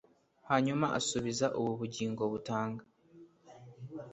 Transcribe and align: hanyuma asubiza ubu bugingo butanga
hanyuma 0.49 0.85
asubiza 0.99 1.45
ubu 1.59 1.71
bugingo 1.79 2.23
butanga 2.31 2.83